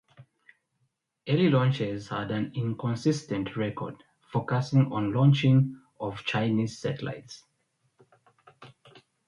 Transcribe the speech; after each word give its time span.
Early 1.29 1.51
launches 1.51 2.07
had 2.07 2.31
an 2.31 2.53
inconsistent 2.55 3.55
record, 3.55 4.03
focusing 4.33 4.91
on 4.91 5.13
launching 5.13 5.79
of 5.99 6.25
Chinese 6.25 6.79
satellites. 6.79 7.43